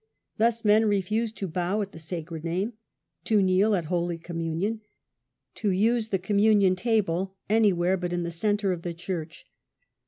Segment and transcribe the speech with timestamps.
[0.37, 2.73] Thus men refused to bow at the Sacred Name,
[3.25, 4.81] to kneel at Holy Communion,
[5.53, 9.45] to use the Communion Table anywhere but in the centre of the church.